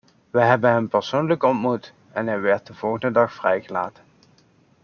We 0.31 0.41
hebben 0.41 0.69
hem 0.71 0.87
persoonlijk 0.87 1.43
ontmoet 1.43 1.93
en 2.11 2.27
hij 2.27 2.41
werd 2.41 2.67
de 2.67 2.73
volgende 2.73 3.11
dag 3.11 3.33
vrijgelaten. 3.33 4.03